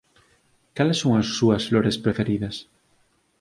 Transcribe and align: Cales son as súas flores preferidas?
Cales 0.75 0.99
son 1.01 1.11
as 1.21 1.27
súas 1.37 1.63
flores 1.69 1.99
preferidas? 2.03 2.55